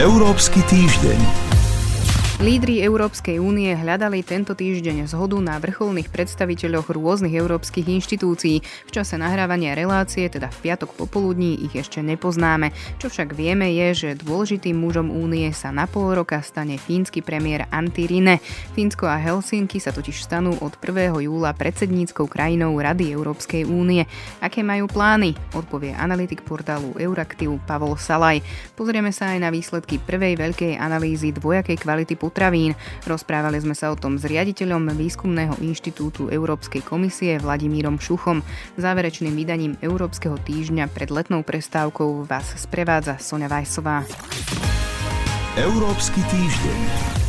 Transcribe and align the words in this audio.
Európsky 0.00 0.64
týždeň. 0.64 1.59
Lídry 2.40 2.80
Európskej 2.80 3.36
únie 3.36 3.68
hľadali 3.76 4.24
tento 4.24 4.56
týždeň 4.56 5.04
zhodu 5.12 5.36
na 5.44 5.60
vrcholných 5.60 6.08
predstaviteľoch 6.08 6.88
rôznych 6.88 7.36
európskych 7.36 7.84
inštitúcií. 7.84 8.64
V 8.64 8.90
čase 8.96 9.20
nahrávania 9.20 9.76
relácie, 9.76 10.24
teda 10.24 10.48
v 10.48 10.56
piatok 10.64 10.96
popoludní, 10.96 11.60
ich 11.68 11.76
ešte 11.76 12.00
nepoznáme. 12.00 12.72
Čo 12.96 13.12
však 13.12 13.36
vieme 13.36 13.68
je, 13.76 13.92
že 13.92 14.24
dôležitým 14.24 14.72
mužom 14.72 15.12
únie 15.12 15.52
sa 15.52 15.68
na 15.68 15.84
pol 15.84 16.16
roka 16.16 16.40
stane 16.40 16.80
fínsky 16.80 17.20
premiér 17.20 17.68
Antti 17.68 18.08
Rinne. 18.08 18.40
Fínsko 18.72 19.04
a 19.04 19.20
Helsinky 19.20 19.76
sa 19.76 19.92
totiž 19.92 20.24
stanú 20.24 20.56
od 20.64 20.80
1. 20.80 21.12
júla 21.20 21.52
predsedníckou 21.52 22.24
krajinou 22.24 22.72
Rady 22.72 23.20
Európskej 23.20 23.68
únie. 23.68 24.08
Aké 24.40 24.64
majú 24.64 24.88
plány? 24.88 25.36
Odpovie 25.52 25.92
analytik 25.92 26.40
portálu 26.40 26.96
Euraktiv 26.96 27.60
Pavol 27.68 28.00
Salaj. 28.00 28.40
Pozrieme 28.72 29.12
sa 29.12 29.36
aj 29.36 29.44
na 29.44 29.52
výsledky 29.52 30.00
prvej 30.00 30.40
veľkej 30.40 30.80
analýzy 30.80 31.36
dvojakej 31.36 31.76
kvality 31.76 32.29
potravín. 32.30 32.78
Rozprávali 33.10 33.58
sme 33.58 33.74
sa 33.74 33.90
o 33.90 33.98
tom 33.98 34.14
s 34.14 34.22
riaditeľom 34.22 34.94
Výskumného 34.94 35.58
inštitútu 35.58 36.30
Európskej 36.30 36.86
komisie 36.86 37.42
Vladimírom 37.42 37.98
Šuchom. 37.98 38.46
Záverečným 38.78 39.34
vydaním 39.34 39.74
Európskeho 39.82 40.38
týždňa 40.38 40.86
pred 40.94 41.10
letnou 41.10 41.42
prestávkou 41.42 42.30
vás 42.30 42.54
sprevádza 42.54 43.18
Sonja 43.18 43.50
Vajsová. 43.50 44.06
Európsky 45.58 46.22
týždeň. 46.30 47.19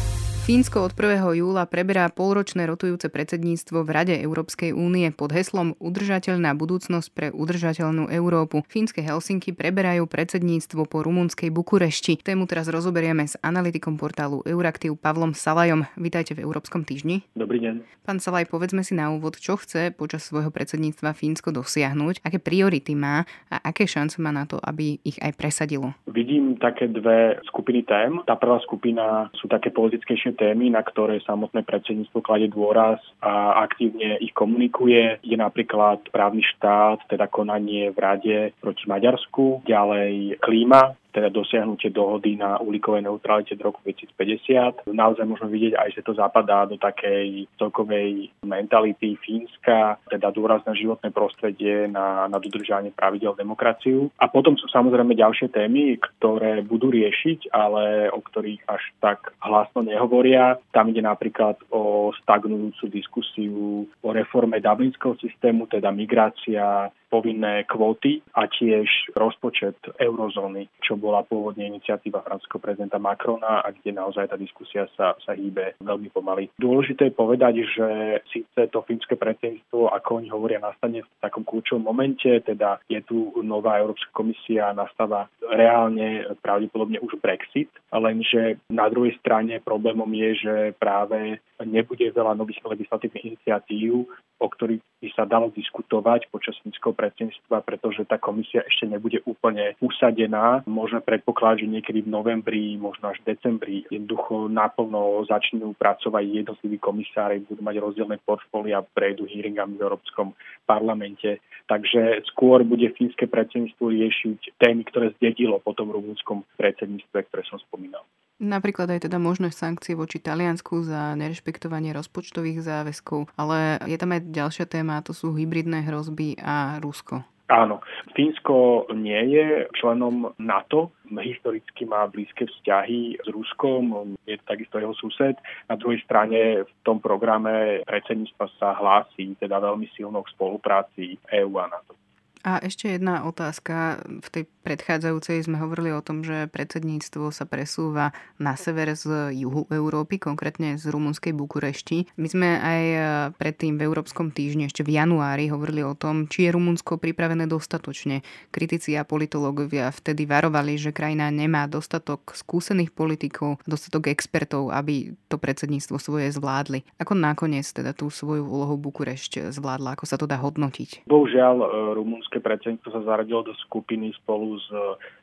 Fínsko 0.42 0.90
od 0.90 0.98
1. 0.98 1.38
júla 1.38 1.70
preberá 1.70 2.10
polročné 2.10 2.66
rotujúce 2.66 3.14
predsedníctvo 3.14 3.86
v 3.86 3.90
Rade 3.94 4.16
Európskej 4.26 4.74
únie 4.74 5.14
pod 5.14 5.30
heslom 5.38 5.78
Udržateľná 5.78 6.58
budúcnosť 6.58 7.08
pre 7.14 7.28
udržateľnú 7.30 8.10
Európu. 8.10 8.66
Fínske 8.66 9.06
Helsinky 9.06 9.54
preberajú 9.54 10.10
predsedníctvo 10.10 10.90
po 10.90 11.06
rumunskej 11.06 11.54
Bukurešti. 11.54 12.26
Tému 12.26 12.50
teraz 12.50 12.66
rozoberieme 12.74 13.30
s 13.30 13.38
analytikom 13.46 14.02
portálu 14.02 14.42
Euraktiv 14.42 14.98
Pavlom 14.98 15.38
Salajom. 15.38 15.86
Vítajte 15.94 16.34
v 16.34 16.42
Európskom 16.42 16.90
týždni. 16.90 17.22
Dobrý 17.38 17.62
deň. 17.62 18.02
Pán 18.02 18.18
Salaj, 18.18 18.50
povedzme 18.50 18.82
si 18.82 18.98
na 18.98 19.14
úvod, 19.14 19.38
čo 19.38 19.62
chce 19.62 19.94
počas 19.94 20.26
svojho 20.26 20.50
predsedníctva 20.50 21.14
Fínsko 21.14 21.54
dosiahnuť, 21.54 22.26
aké 22.26 22.42
priority 22.42 22.98
má 22.98 23.30
a 23.54 23.62
aké 23.62 23.86
šance 23.86 24.18
má 24.18 24.34
na 24.34 24.50
to, 24.50 24.58
aby 24.58 24.98
ich 25.06 25.22
aj 25.22 25.38
presadilo. 25.38 25.94
Vidím 26.10 26.58
také 26.58 26.90
dve 26.90 27.38
skupiny 27.46 27.86
tém. 27.86 28.18
Tá 28.26 28.34
prvá 28.34 28.58
skupina 28.66 29.30
sú 29.38 29.46
také 29.46 29.70
politickejšie 29.70 30.31
témy, 30.34 30.72
na 30.72 30.82
ktoré 30.86 31.20
samotné 31.24 31.66
predsedníctvo 31.66 32.20
kladie 32.24 32.48
dôraz 32.48 33.00
a 33.20 33.64
aktívne 33.66 34.18
ich 34.22 34.32
komunikuje. 34.32 35.20
Je 35.26 35.38
napríklad 35.38 36.08
právny 36.10 36.46
štát, 36.56 37.06
teda 37.08 37.28
konanie 37.28 37.92
v 37.92 37.98
Rade 37.98 38.40
proti 38.60 38.86
Maďarsku, 38.88 39.66
ďalej 39.68 40.40
klíma, 40.40 41.01
teda 41.12 41.30
dosiahnutie 41.30 41.92
dohody 41.92 42.40
na 42.40 42.58
uhlíkovej 42.58 43.04
neutralite 43.06 43.54
do 43.60 43.70
roku 43.70 43.84
2050. 43.84 44.88
Naozaj 44.90 45.26
môžeme 45.28 45.52
vidieť 45.52 45.74
aj, 45.78 45.90
že 45.94 46.02
to 46.02 46.16
zapadá 46.16 46.64
do 46.66 46.80
takej 46.80 47.46
celkovej 47.60 48.32
mentality 48.42 49.20
Fínska, 49.20 50.00
teda 50.08 50.32
dôraz 50.32 50.64
na 50.64 50.74
životné 50.74 51.12
prostredie, 51.12 51.92
na, 51.92 52.26
na 52.32 52.40
dodržanie 52.40 52.96
pravidel 52.96 53.36
demokraciu. 53.36 54.10
A 54.18 54.32
potom 54.32 54.56
sú 54.56 54.72
samozrejme 54.72 55.14
ďalšie 55.14 55.52
témy, 55.52 56.00
ktoré 56.00 56.64
budú 56.64 56.90
riešiť, 56.90 57.52
ale 57.52 58.08
o 58.10 58.24
ktorých 58.24 58.64
až 58.72 58.84
tak 59.04 59.36
hlasno 59.44 59.84
nehovoria. 59.84 60.58
Tam 60.72 60.90
ide 60.90 61.04
napríklad 61.04 61.60
o 61.70 62.16
stagnujúcu 62.24 62.88
diskusiu 62.88 63.86
o 63.86 64.10
reforme 64.10 64.64
dublinského 64.64 65.20
systému, 65.20 65.68
teda 65.68 65.92
migrácia, 65.92 66.90
povinné 67.12 67.68
kvóty 67.68 68.24
a 68.32 68.48
tiež 68.48 68.88
rozpočet 69.12 69.76
eurozóny, 70.00 70.72
čo 70.80 70.96
bola 70.96 71.28
pôvodne 71.28 71.68
iniciatíva 71.68 72.24
francúzského 72.24 72.64
prezidenta 72.64 72.96
Macrona 72.96 73.60
a 73.60 73.76
kde 73.76 73.92
naozaj 73.92 74.32
tá 74.32 74.40
diskusia 74.40 74.88
sa, 74.96 75.20
sa 75.20 75.36
hýbe 75.36 75.76
veľmi 75.84 76.08
pomaly. 76.16 76.48
Dôležité 76.56 77.12
je 77.12 77.20
povedať, 77.20 77.54
že 77.68 77.88
síce 78.32 78.72
to 78.72 78.80
fínske 78.88 79.20
predsedníctvo, 79.20 79.92
ako 79.92 80.24
oni 80.24 80.32
hovoria, 80.32 80.64
nastane 80.64 81.04
v 81.04 81.12
takom 81.20 81.44
kľúčovom 81.44 81.84
momente, 81.84 82.32
teda 82.48 82.80
je 82.88 83.04
tu 83.04 83.36
nová 83.44 83.84
Európska 83.84 84.08
komisia, 84.16 84.72
nastáva 84.72 85.28
reálne 85.44 86.32
pravdepodobne 86.40 87.04
už 87.04 87.20
Brexit, 87.20 87.68
lenže 87.92 88.64
na 88.72 88.88
druhej 88.88 89.20
strane 89.20 89.60
problémom 89.60 90.08
je, 90.16 90.32
že 90.48 90.56
práve 90.80 91.44
nebude 91.66 92.08
veľa 92.14 92.40
nových 92.40 92.64
legislatívnych 92.64 93.36
iniciatív, 93.36 94.08
o 94.42 94.48
ktorých 94.48 94.82
by 95.02 95.10
sa 95.18 95.26
dalo 95.26 95.50
diskutovať 95.50 96.30
počas 96.30 96.54
fínskeho 96.62 96.94
predsedníctva, 96.94 97.66
pretože 97.66 98.06
tá 98.06 98.22
komisia 98.22 98.62
ešte 98.70 98.86
nebude 98.86 99.26
úplne 99.26 99.74
usadená. 99.82 100.62
Môžeme 100.70 101.02
predpokladať, 101.02 101.66
že 101.66 101.74
niekedy 101.74 102.00
v 102.06 102.14
novembri, 102.14 102.78
možno 102.78 103.10
až 103.10 103.18
v 103.26 103.34
decembri 103.34 103.76
jednoducho 103.90 104.46
naplno 104.46 105.26
začnú 105.26 105.74
pracovať 105.74 106.46
jednotliví 106.46 106.78
komisári, 106.78 107.42
budú 107.42 107.66
mať 107.66 107.76
rozdielne 107.82 108.18
portfólia, 108.22 108.86
prejdú 108.86 109.26
hearingami 109.26 109.82
v 109.82 109.86
Európskom 109.90 110.38
parlamente. 110.70 111.42
Takže 111.66 112.22
skôr 112.30 112.62
bude 112.62 112.94
fínske 112.94 113.26
predsedníctvo 113.26 113.86
riešiť 113.90 114.40
témy, 114.62 114.86
ktoré 114.86 115.18
zdedilo 115.18 115.58
po 115.58 115.74
tom 115.74 115.90
rumúnskom 115.90 116.46
predsedníctve, 116.62 117.26
ktoré 117.26 117.42
som 117.50 117.58
spomínal. 117.58 118.06
Napríklad 118.42 118.90
aj 118.90 119.06
teda 119.06 119.22
možné 119.22 119.54
sankcie 119.54 119.94
voči 119.94 120.18
Taliansku 120.18 120.82
za 120.82 121.14
nerešpektovanie 121.14 121.94
rozpočtových 121.94 122.66
záväzkov, 122.66 123.30
ale 123.38 123.78
je 123.86 123.98
tam 124.02 124.18
aj 124.18 124.34
ďalšia 124.34 124.66
téma, 124.66 125.06
to 125.06 125.14
sú 125.14 125.38
hybridné 125.38 125.86
hrozby 125.86 126.42
a 126.42 126.82
Rusko. 126.82 127.22
Áno, 127.52 127.84
Fínsko 128.16 128.88
nie 128.96 129.36
je 129.36 129.68
členom 129.76 130.32
NATO, 130.40 130.96
historicky 131.12 131.84
má 131.84 132.08
blízke 132.08 132.48
vzťahy 132.48 133.20
s 133.22 133.28
Ruskom, 133.28 134.16
je 134.24 134.40
takisto 134.48 134.80
jeho 134.80 134.96
sused. 134.96 135.36
Na 135.68 135.76
druhej 135.76 136.00
strane 136.08 136.64
v 136.64 136.72
tom 136.88 137.04
programe 137.04 137.84
predsedníctva 137.84 138.46
sa 138.56 138.74
hlási 138.74 139.36
teda 139.38 139.60
veľmi 139.60 139.86
silnou 139.94 140.24
spolupráci 140.32 141.20
EÚ 141.28 141.54
a 141.60 141.68
NATO. 141.68 142.01
A 142.42 142.58
ešte 142.58 142.90
jedna 142.90 143.22
otázka. 143.30 144.02
V 144.02 144.28
tej 144.34 144.44
predchádzajúcej 144.66 145.46
sme 145.46 145.62
hovorili 145.62 145.94
o 145.94 146.02
tom, 146.02 146.26
že 146.26 146.50
predsedníctvo 146.50 147.30
sa 147.30 147.46
presúva 147.46 148.18
na 148.42 148.58
sever 148.58 148.94
z 148.98 149.34
juhu 149.38 149.70
Európy, 149.70 150.18
konkrétne 150.18 150.78
z 150.78 150.90
rumunskej 150.90 151.38
Bukurešti. 151.38 152.10
My 152.18 152.28
sme 152.30 152.50
aj 152.58 152.82
e, 152.82 153.00
predtým 153.38 153.78
v 153.78 153.86
Európskom 153.86 154.34
týždni, 154.34 154.70
ešte 154.70 154.82
v 154.82 154.98
januári, 154.98 155.54
hovorili 155.54 155.86
o 155.86 155.94
tom, 155.94 156.26
či 156.26 156.50
je 156.50 156.54
Rumunsko 156.58 156.98
pripravené 156.98 157.46
dostatočne. 157.46 158.26
Kritici 158.50 158.98
a 158.98 159.06
politológovia 159.06 159.94
vtedy 159.94 160.26
varovali, 160.26 160.82
že 160.82 160.94
krajina 160.94 161.30
nemá 161.30 161.70
dostatok 161.70 162.34
skúsených 162.34 162.90
politikov, 162.90 163.62
dostatok 163.70 164.10
expertov, 164.10 164.74
aby 164.74 165.14
to 165.30 165.38
predsedníctvo 165.38 165.98
svoje 166.02 166.34
zvládli. 166.34 166.86
Ako 166.98 167.14
nakoniec 167.14 167.70
teda 167.70 167.94
tú 167.94 168.10
svoju 168.10 168.46
úlohu 168.46 168.82
Bukurešť 168.82 169.54
zvládla? 169.54 169.94
Ako 169.94 170.06
sa 170.10 170.18
to 170.18 170.26
dá 170.26 170.42
hodnotiť? 170.42 171.06
Bohužiaľ, 171.06 171.56
e, 171.62 171.68
Rumunsko 172.02 172.31
predsedníctvo 172.42 172.90
sa 172.92 173.02
zaradilo 173.06 173.46
do 173.46 173.54
skupiny 173.70 174.12
spolu 174.22 174.58
s 174.58 174.68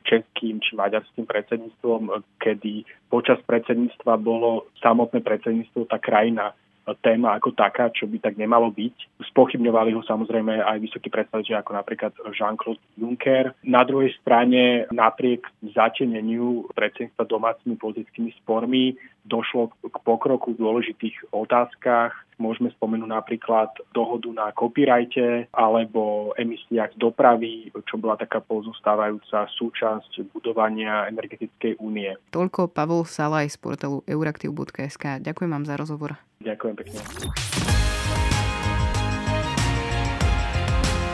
českým 0.07 0.63
či 0.63 0.73
maďarským 0.73 1.27
predsedníctvom, 1.27 2.23
kedy 2.41 2.87
počas 3.11 3.37
predsedníctva 3.45 4.17
bolo 4.17 4.71
samotné 4.79 5.21
predsedníctvo 5.21 5.85
tá 5.85 5.99
krajina 5.99 6.55
téma 6.99 7.37
ako 7.37 7.53
taká, 7.53 7.93
čo 7.93 8.09
by 8.09 8.17
tak 8.21 8.35
nemalo 8.39 8.73
byť. 8.73 9.21
Spochybňovali 9.33 9.93
ho 9.93 10.01
samozrejme 10.01 10.63
aj 10.63 10.77
vysokí 10.81 11.11
predstaviteľi 11.13 11.61
ako 11.61 11.71
napríklad 11.75 12.11
Jean-Claude 12.33 12.81
Juncker. 12.97 13.53
Na 13.65 13.85
druhej 13.85 14.13
strane 14.21 14.89
napriek 14.89 15.45
zateneniu 15.75 16.65
predsedníctva 16.73 17.23
domácimi 17.27 17.75
politickými 17.75 18.31
spormi 18.41 18.95
došlo 19.29 19.69
k 19.77 19.97
pokroku 20.01 20.57
v 20.57 20.61
dôležitých 20.61 21.29
otázkach. 21.29 22.15
Môžeme 22.39 22.71
spomenúť 22.71 23.09
napríklad 23.11 23.69
dohodu 23.91 24.31
na 24.31 24.47
copyrighte 24.55 25.51
alebo 25.51 26.31
emisiách 26.39 26.95
dopravy, 26.95 27.67
čo 27.83 27.99
bola 27.99 28.15
taká 28.15 28.39
pozostávajúca 28.39 29.45
súčasť 29.59 30.31
budovania 30.31 31.05
energetickej 31.11 31.77
únie. 31.83 32.15
Toľko 32.31 32.71
Pavol 32.71 33.03
Salaj 33.03 33.51
z 33.51 33.57
portálu 33.59 34.07
euraktiv.sk. 34.07 35.19
Ďakujem 35.19 35.51
vám 35.51 35.67
za 35.67 35.75
rozhovor. 35.75 36.28
Ďakujem 36.39 36.75
pekne. 36.79 36.99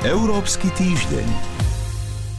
Európsky 0.05 0.69
týždeň. 0.77 1.54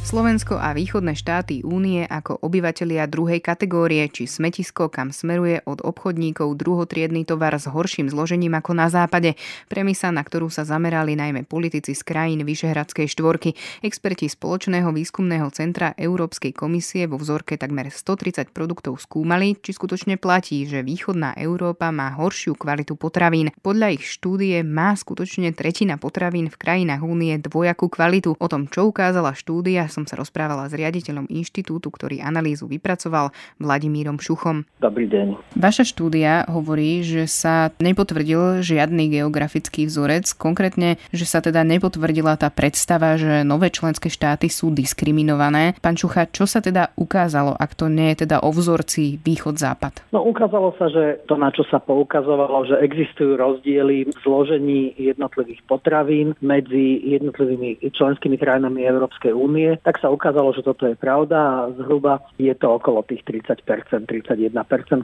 Slovensko 0.06 0.54
a 0.54 0.70
východné 0.70 1.18
štáty 1.18 1.66
únie 1.66 2.06
ako 2.06 2.38
obyvatelia 2.46 3.10
druhej 3.10 3.42
kategórie 3.42 4.06
či 4.06 4.30
smetisko, 4.30 4.86
kam 4.86 5.10
smeruje 5.10 5.66
od 5.66 5.82
obchodníkov 5.82 6.54
druhotriedný 6.54 7.26
tovar 7.26 7.58
s 7.58 7.66
horším 7.66 8.06
zložením 8.06 8.54
ako 8.54 8.70
na 8.70 8.86
západe. 8.86 9.34
Premisa, 9.66 10.14
na 10.14 10.22
ktorú 10.22 10.46
sa 10.46 10.62
zamerali 10.62 11.18
najmä 11.18 11.42
politici 11.50 11.90
z 11.90 12.06
krajín 12.06 12.46
Vyšehradskej 12.46 13.10
štvorky. 13.10 13.58
Experti 13.82 14.30
Spoločného 14.30 14.94
výskumného 14.94 15.50
centra 15.50 15.90
Európskej 15.98 16.54
komisie 16.54 17.10
vo 17.10 17.18
vzorke 17.18 17.58
takmer 17.58 17.90
130 17.90 18.54
produktov 18.54 19.02
skúmali, 19.02 19.58
či 19.58 19.74
skutočne 19.74 20.22
platí, 20.22 20.70
že 20.70 20.86
východná 20.86 21.34
Európa 21.34 21.90
má 21.90 22.14
horšiu 22.14 22.54
kvalitu 22.54 22.94
potravín. 22.94 23.50
Podľa 23.58 23.98
ich 23.98 24.06
štúdie 24.06 24.62
má 24.62 24.94
skutočne 24.94 25.50
tretina 25.50 25.98
potravín 25.98 26.46
v 26.46 26.54
krajinách 26.62 27.02
únie 27.02 27.42
dvojakú 27.42 27.90
kvalitu. 27.90 28.38
O 28.38 28.46
tom, 28.46 28.70
čo 28.70 28.86
ukázala 28.86 29.34
štúdia, 29.34 29.95
som 29.96 30.04
sa 30.04 30.20
rozprávala 30.20 30.68
s 30.68 30.76
riaditeľom 30.76 31.32
inštitútu, 31.32 31.88
ktorý 31.88 32.20
analýzu 32.20 32.68
vypracoval, 32.68 33.32
Vladimírom 33.56 34.20
Šuchom. 34.20 34.68
Dobrý 34.76 35.08
deň. 35.08 35.56
Vaša 35.56 35.88
štúdia 35.88 36.44
hovorí, 36.52 37.00
že 37.00 37.24
sa 37.24 37.72
nepotvrdil 37.80 38.60
žiadny 38.60 39.08
geografický 39.08 39.88
vzorec, 39.88 40.28
konkrétne, 40.36 41.00
že 41.16 41.24
sa 41.24 41.40
teda 41.40 41.64
nepotvrdila 41.64 42.36
tá 42.36 42.52
predstava, 42.52 43.16
že 43.16 43.40
nové 43.40 43.72
členské 43.72 44.12
štáty 44.12 44.52
sú 44.52 44.68
diskriminované. 44.68 45.72
Pán 45.80 45.96
Šucha, 45.96 46.28
čo 46.28 46.44
sa 46.44 46.60
teda 46.60 46.92
ukázalo, 47.00 47.56
ak 47.56 47.72
to 47.72 47.88
nie 47.88 48.12
je 48.12 48.28
teda 48.28 48.44
o 48.44 48.52
vzorci 48.52 49.16
východ-západ? 49.24 50.12
No 50.12 50.20
ukázalo 50.28 50.76
sa, 50.76 50.92
že 50.92 51.24
to, 51.24 51.40
na 51.40 51.48
čo 51.48 51.64
sa 51.72 51.80
poukazovalo, 51.80 52.68
že 52.68 52.76
existujú 52.84 53.40
rozdiely 53.40 54.12
v 54.12 54.16
zložení 54.20 54.92
jednotlivých 55.00 55.64
potravín 55.64 56.36
medzi 56.44 57.00
jednotlivými 57.06 57.80
členskými 57.86 58.36
krajinami 58.36 58.84
Európskej 58.84 59.32
únie, 59.32 59.78
tak 59.86 60.02
sa 60.02 60.10
ukázalo, 60.10 60.50
že 60.50 60.66
toto 60.66 60.90
je 60.90 60.98
pravda 60.98 61.38
a 61.38 61.70
zhruba 61.78 62.18
je 62.42 62.50
to 62.58 62.74
okolo 62.74 63.06
tých 63.06 63.22
30%, 63.22 63.62
31%, 64.10 64.50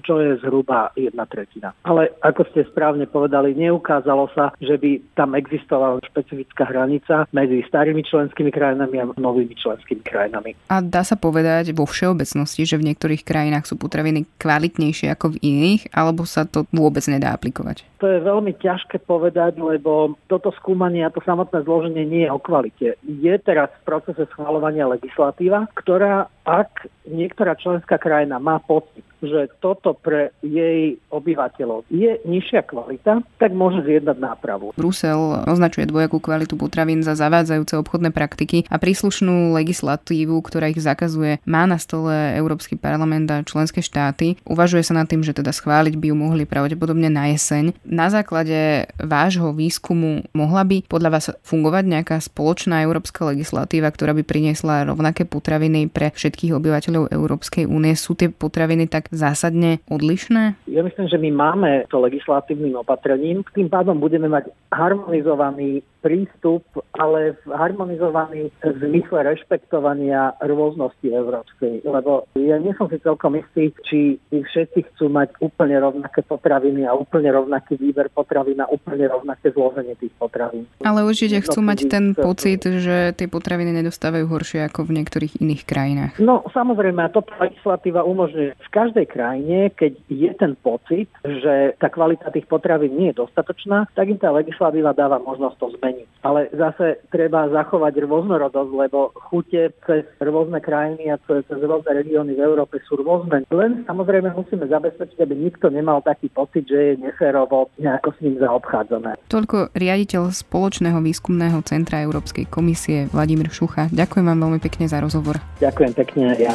čo 0.02 0.18
je 0.18 0.42
zhruba 0.42 0.90
jedna 0.98 1.22
tretina. 1.30 1.70
Ale 1.86 2.10
ako 2.18 2.50
ste 2.50 2.66
správne 2.66 3.06
povedali, 3.06 3.54
neukázalo 3.54 4.26
sa, 4.34 4.50
že 4.58 4.74
by 4.74 5.14
tam 5.14 5.38
existovala 5.38 6.02
špecifická 6.02 6.66
hranica 6.66 7.30
medzi 7.30 7.62
starými 7.62 8.02
členskými 8.02 8.50
krajinami 8.50 8.96
a 8.98 9.06
novými 9.14 9.54
členskými 9.54 10.02
krajinami. 10.02 10.58
A 10.66 10.82
dá 10.82 11.06
sa 11.06 11.14
povedať 11.14 11.70
vo 11.70 11.86
všeobecnosti, 11.86 12.66
že 12.66 12.74
v 12.74 12.90
niektorých 12.90 13.22
krajinách 13.22 13.70
sú 13.70 13.78
potraviny 13.78 14.26
kvalitnejšie 14.42 15.14
ako 15.14 15.38
v 15.38 15.40
iných, 15.46 15.94
alebo 15.94 16.26
sa 16.26 16.42
to 16.42 16.66
vôbec 16.74 17.06
nedá 17.06 17.30
aplikovať? 17.30 17.91
To 18.02 18.10
je 18.10 18.18
veľmi 18.18 18.58
ťažké 18.58 19.06
povedať, 19.06 19.62
lebo 19.62 20.18
toto 20.26 20.50
skúmanie 20.58 21.06
a 21.06 21.14
to 21.14 21.22
samotné 21.22 21.62
zloženie 21.62 22.02
nie 22.02 22.26
je 22.26 22.34
o 22.34 22.42
kvalite. 22.42 22.98
Je 23.06 23.34
teraz 23.38 23.70
v 23.78 23.86
procese 23.86 24.26
schvalovania 24.34 24.90
legislatíva, 24.90 25.70
ktorá 25.78 26.26
ak 26.42 26.90
niektorá 27.06 27.54
členská 27.54 28.02
krajina 28.02 28.42
má 28.42 28.58
pocit, 28.58 29.06
že 29.22 29.48
toto 29.62 29.94
pre 29.94 30.34
jej 30.42 30.98
obyvateľov 31.14 31.86
je 31.88 32.18
nižšia 32.26 32.66
kvalita, 32.66 33.22
tak 33.38 33.54
môže 33.54 33.86
zjednať 33.86 34.18
nápravu. 34.18 34.74
Brusel 34.74 35.46
označuje 35.46 35.86
dvojakú 35.86 36.18
kvalitu 36.18 36.58
potravín 36.58 37.06
za 37.06 37.14
zavádzajúce 37.14 37.78
obchodné 37.78 38.10
praktiky 38.10 38.66
a 38.66 38.82
príslušnú 38.82 39.54
legislatívu, 39.54 40.34
ktorá 40.42 40.74
ich 40.74 40.82
zakazuje, 40.82 41.38
má 41.46 41.64
na 41.70 41.78
stole 41.78 42.34
Európsky 42.34 42.74
parlament 42.74 43.30
a 43.30 43.46
členské 43.46 43.78
štáty. 43.78 44.34
Uvažuje 44.42 44.82
sa 44.82 44.98
nad 44.98 45.06
tým, 45.06 45.22
že 45.22 45.36
teda 45.36 45.54
schváliť 45.54 45.94
by 45.94 46.06
ju 46.10 46.16
mohli 46.18 46.42
pravdepodobne 46.42 47.06
na 47.06 47.30
jeseň. 47.30 47.78
Na 47.86 48.10
základe 48.10 48.90
vášho 48.98 49.54
výskumu 49.54 50.26
mohla 50.34 50.66
by 50.66 50.82
podľa 50.90 51.10
vás 51.14 51.26
fungovať 51.46 51.84
nejaká 51.86 52.16
spoločná 52.18 52.82
európska 52.82 53.22
legislatíva, 53.30 53.94
ktorá 53.94 54.16
by 54.18 54.26
priniesla 54.26 54.88
rovnaké 54.88 55.22
potraviny 55.28 55.86
pre 55.86 56.10
všetkých 56.10 56.56
obyvateľov 56.58 57.14
Európskej 57.14 57.70
únie? 57.70 57.94
Sú 57.94 58.18
tie 58.18 58.32
potraviny 58.32 58.88
tak 58.88 59.11
zásadne 59.12 59.84
odlišné? 59.92 60.56
Ja 60.66 60.80
myslím, 60.80 61.06
že 61.06 61.20
my 61.20 61.30
máme 61.30 61.70
to 61.92 62.00
legislatívnym 62.00 62.74
opatrením. 62.80 63.44
Tým 63.52 63.68
pádom 63.68 64.00
budeme 64.00 64.26
mať 64.26 64.48
harmonizovaný 64.72 65.84
prístup, 66.02 66.66
ale 66.98 67.38
harmonizovaný 67.46 68.50
v 68.58 68.74
zmysle 68.82 69.22
rešpektovania 69.22 70.34
rôznosti 70.42 71.06
európskej. 71.06 71.86
Lebo 71.86 72.26
ja 72.34 72.58
nie 72.58 72.74
som 72.74 72.90
si 72.90 72.98
celkom 72.98 73.38
istý, 73.38 73.70
či 73.86 74.18
všetci 74.34 74.92
chcú 74.92 75.06
mať 75.08 75.38
úplne 75.38 75.78
rovnaké 75.78 76.26
potraviny 76.26 76.82
a 76.84 76.98
úplne 76.98 77.30
rovnaký 77.30 77.78
výber 77.78 78.10
potravín 78.10 78.58
a 78.58 78.66
úplne 78.66 79.06
rovnaké 79.06 79.54
zloženie 79.54 79.94
tých 79.94 80.12
potravín. 80.18 80.66
Ale 80.82 81.06
určite 81.06 81.38
chcú 81.46 81.62
mať 81.62 81.86
ten 81.86 82.18
pocit, 82.18 82.66
že 82.66 83.14
tie 83.14 83.30
potraviny 83.30 83.70
nedostávajú 83.78 84.26
horšie 84.26 84.66
ako 84.66 84.90
v 84.90 84.98
niektorých 84.98 85.38
iných 85.38 85.62
krajinách. 85.62 86.12
No 86.18 86.42
samozrejme, 86.50 87.06
a 87.06 87.12
to 87.14 87.22
legislatíva 87.38 88.02
umožňuje 88.02 88.58
v 88.58 88.68
každej 88.74 89.06
krajine, 89.06 89.70
keď 89.70 89.92
je 90.10 90.30
ten 90.34 90.52
pocit, 90.58 91.06
že 91.22 91.78
tá 91.78 91.86
kvalita 91.86 92.34
tých 92.34 92.50
potravín 92.50 92.98
nie 92.98 93.14
je 93.14 93.22
dostatočná, 93.22 93.86
tak 93.94 94.10
im 94.10 94.18
tá 94.18 94.34
legislatíva 94.34 94.90
dáva 94.96 95.22
možnosť 95.22 95.56
to 95.60 95.66
zmeniť 95.78 95.91
zmeniť. 95.92 96.08
Ale 96.22 96.40
zase 96.54 97.02
treba 97.10 97.50
zachovať 97.50 97.92
rôznorodosť, 98.06 98.72
lebo 98.72 99.10
chute 99.28 99.74
cez 99.84 100.06
rôzne 100.22 100.62
krajiny 100.62 101.12
a 101.12 101.18
cez, 101.26 101.44
cez 101.50 101.60
rôzne 101.60 101.92
regióny 101.92 102.38
v 102.38 102.44
Európe 102.46 102.78
sú 102.86 102.96
rôzne. 102.96 103.44
Len 103.50 103.84
samozrejme 103.84 104.32
musíme 104.32 104.64
zabezpečiť, 104.70 105.18
aby 105.18 105.34
nikto 105.34 105.68
nemal 105.68 106.00
taký 106.00 106.30
pocit, 106.30 106.64
že 106.64 106.94
je 106.94 107.02
neférovo 107.02 107.68
nejako 107.76 108.14
s 108.14 108.18
ním 108.22 108.38
zaobchádzané. 108.38 109.18
Toľko 109.28 109.74
riaditeľ 109.74 110.30
Spoločného 110.32 111.02
výskumného 111.02 111.58
centra 111.66 112.00
Európskej 112.06 112.46
komisie 112.48 113.10
Vladimír 113.10 113.50
Šucha. 113.50 113.90
Ďakujem 113.90 114.24
vám 114.24 114.38
veľmi 114.46 114.60
pekne 114.62 114.86
za 114.86 115.02
rozhovor. 115.02 115.42
Ďakujem 115.58 115.92
pekne 115.98 116.38
ja. 116.38 116.54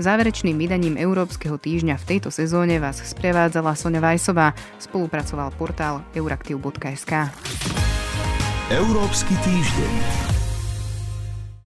Záverečným 0.00 0.56
vydaním 0.56 0.96
Európskeho 0.96 1.60
týždňa 1.60 2.00
v 2.00 2.08
tejto 2.08 2.32
sezóne 2.32 2.80
vás 2.80 3.04
sprevádzala 3.04 3.76
Sonja 3.76 4.00
Vajsová, 4.00 4.56
spolupracoval 4.80 5.52
portál 5.60 6.00
euraktiv.sk. 6.16 7.28
Európsky 8.72 9.36
týždeň. 9.44 10.29